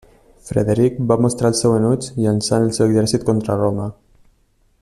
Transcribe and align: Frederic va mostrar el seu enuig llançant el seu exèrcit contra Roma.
Frederic 0.47 0.95
va 1.11 1.17
mostrar 1.25 1.51
el 1.53 1.59
seu 1.59 1.75
enuig 1.81 2.09
llançant 2.23 2.67
el 2.69 2.75
seu 2.79 2.89
exèrcit 2.97 3.29
contra 3.31 3.63
Roma. 3.65 3.91